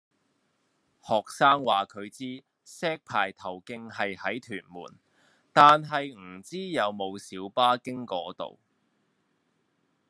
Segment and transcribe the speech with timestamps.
[1.03, 4.97] 學生話佢知石排頭徑係喺屯門，
[5.53, 8.57] 但係唔知有冇小巴經嗰度